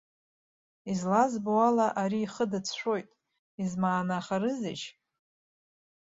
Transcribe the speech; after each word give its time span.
Излазбо 0.91 1.53
ала, 1.67 1.87
ари 2.01 2.19
ихы 2.25 2.45
дацәшәоит, 2.51 3.07
измаанахарызеишь? 3.63 4.87